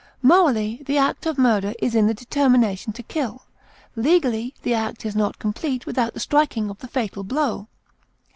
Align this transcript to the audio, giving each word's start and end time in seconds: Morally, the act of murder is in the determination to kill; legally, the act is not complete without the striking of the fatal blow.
Morally, 0.23 0.81
the 0.87 0.97
act 0.97 1.27
of 1.27 1.37
murder 1.37 1.75
is 1.77 1.93
in 1.93 2.07
the 2.07 2.13
determination 2.15 2.91
to 2.91 3.03
kill; 3.03 3.43
legally, 3.95 4.55
the 4.63 4.73
act 4.73 5.05
is 5.05 5.15
not 5.15 5.37
complete 5.37 5.85
without 5.85 6.15
the 6.15 6.19
striking 6.19 6.71
of 6.71 6.79
the 6.79 6.87
fatal 6.87 7.23
blow. 7.23 7.67